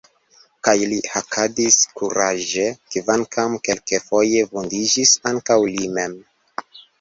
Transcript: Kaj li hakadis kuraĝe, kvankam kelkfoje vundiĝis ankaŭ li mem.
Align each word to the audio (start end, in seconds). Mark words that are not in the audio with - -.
Kaj 0.67 0.71
li 0.93 0.95
hakadis 1.15 1.75
kuraĝe, 1.99 2.65
kvankam 2.95 3.59
kelkfoje 3.69 4.43
vundiĝis 4.55 5.13
ankaŭ 5.35 5.59
li 5.77 5.87
mem. 6.01 6.19